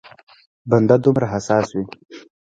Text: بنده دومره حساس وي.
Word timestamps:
بنده 0.69 0.95
دومره 1.05 1.25
حساس 1.33 1.67
وي. 1.77 1.85